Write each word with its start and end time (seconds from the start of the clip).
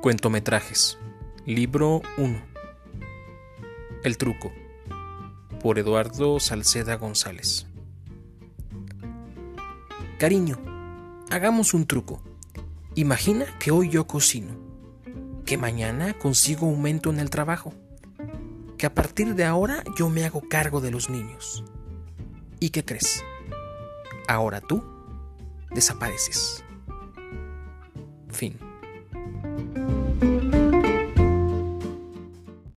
Cuentometrajes. 0.00 0.96
Libro 1.44 2.02
1. 2.18 2.40
El 4.04 4.16
truco. 4.16 4.52
Por 5.60 5.80
Eduardo 5.80 6.38
Salceda 6.38 6.94
González. 6.94 7.66
Cariño, 10.20 10.56
hagamos 11.30 11.74
un 11.74 11.84
truco. 11.86 12.22
Imagina 12.94 13.46
que 13.58 13.72
hoy 13.72 13.88
yo 13.88 14.06
cocino, 14.06 14.54
que 15.44 15.58
mañana 15.58 16.16
consigo 16.16 16.68
aumento 16.68 17.10
en 17.10 17.18
el 17.18 17.28
trabajo, 17.28 17.74
que 18.76 18.86
a 18.86 18.94
partir 18.94 19.34
de 19.34 19.46
ahora 19.46 19.82
yo 19.96 20.08
me 20.10 20.24
hago 20.24 20.42
cargo 20.48 20.80
de 20.80 20.92
los 20.92 21.10
niños. 21.10 21.64
¿Y 22.60 22.70
qué 22.70 22.84
crees? 22.84 23.24
Ahora 24.28 24.60
tú 24.60 24.80
desapareces. 25.72 26.62